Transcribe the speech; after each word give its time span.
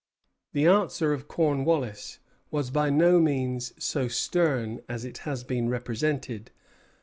The 0.53 0.65
answer 0.65 1.13
of 1.13 1.27
Cornwallis 1.27 2.17
was 2.49 2.71
by 2.71 2.89
no 2.89 3.19
means 3.19 3.71
so 3.77 4.07
stern 4.07 4.81
as 4.89 5.05
it 5.05 5.19
has 5.29 5.43
been 5.43 5.69
represented. 5.69 6.49